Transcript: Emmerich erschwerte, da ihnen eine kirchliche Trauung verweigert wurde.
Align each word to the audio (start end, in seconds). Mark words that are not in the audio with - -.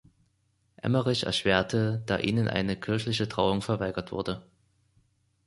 Emmerich 0.77 1.27
erschwerte, 1.27 2.01
da 2.07 2.17
ihnen 2.17 2.47
eine 2.47 2.75
kirchliche 2.75 3.29
Trauung 3.29 3.61
verweigert 3.61 4.11
wurde. 4.11 4.41